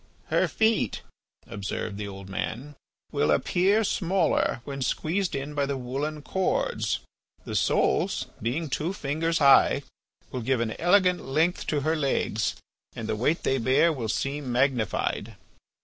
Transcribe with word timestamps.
"Her 0.29 0.47
feet," 0.47 1.03
observed 1.45 1.97
the 1.99 2.07
old 2.07 2.27
man, 2.27 2.75
"will 3.11 3.29
appear 3.29 3.83
smaller 3.83 4.61
when 4.63 4.81
squeezed 4.81 5.35
in 5.35 5.53
by 5.53 5.67
the 5.67 5.77
woollen 5.77 6.23
cords. 6.23 6.97
The 7.45 7.53
soles, 7.55 8.25
being 8.41 8.67
two 8.67 8.93
fingers 8.93 9.37
high, 9.37 9.83
will 10.31 10.41
give 10.41 10.59
an 10.59 10.73
elegant 10.79 11.23
length 11.23 11.67
to 11.67 11.81
her 11.81 11.95
legs 11.95 12.55
and 12.95 13.07
the 13.07 13.15
weight 13.15 13.43
they 13.43 13.59
bear 13.59 13.93
will 13.93 14.09
seem 14.09 14.51
magnified." 14.51 15.35